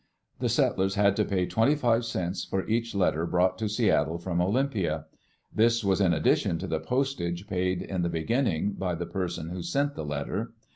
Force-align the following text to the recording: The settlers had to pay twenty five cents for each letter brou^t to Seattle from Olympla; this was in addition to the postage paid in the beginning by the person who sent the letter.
The 0.39 0.49
settlers 0.49 0.95
had 0.95 1.15
to 1.17 1.25
pay 1.25 1.45
twenty 1.45 1.75
five 1.75 2.05
cents 2.05 2.43
for 2.43 2.67
each 2.67 2.95
letter 2.95 3.27
brou^t 3.27 3.55
to 3.57 3.69
Seattle 3.69 4.17
from 4.17 4.39
Olympla; 4.39 5.05
this 5.53 5.83
was 5.83 6.01
in 6.01 6.11
addition 6.11 6.57
to 6.57 6.65
the 6.65 6.79
postage 6.79 7.45
paid 7.45 7.83
in 7.83 8.01
the 8.01 8.09
beginning 8.09 8.71
by 8.71 8.95
the 8.95 9.05
person 9.05 9.49
who 9.49 9.61
sent 9.61 9.93
the 9.93 10.03
letter. 10.03 10.53